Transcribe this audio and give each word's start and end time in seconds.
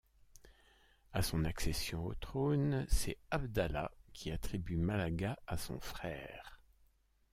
À 1.13 1.21
son 1.21 1.43
accession 1.45 2.05
au 2.07 2.15
trône, 2.15 2.87
c'est 2.89 3.19
Abdalah 3.29 3.91
qui 4.13 4.31
attribue 4.31 4.75
Malaga 4.75 5.37
à 5.45 5.57
son 5.59 5.79
frère. 5.79 6.59